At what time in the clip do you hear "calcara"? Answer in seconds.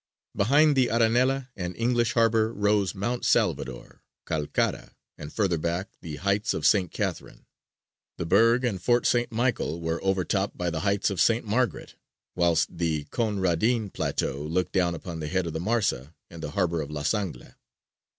4.25-4.95